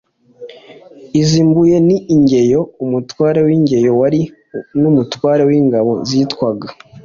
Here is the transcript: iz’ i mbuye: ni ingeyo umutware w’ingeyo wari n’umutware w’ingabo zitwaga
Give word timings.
iz’ 1.21 1.29
i 1.41 1.43
mbuye: 1.47 1.77
ni 1.87 1.97
ingeyo 2.15 2.61
umutware 2.83 3.39
w’ingeyo 3.47 3.91
wari 4.01 4.21
n’umutware 4.81 5.41
w’ingabo 5.49 5.91
zitwaga 6.07 6.67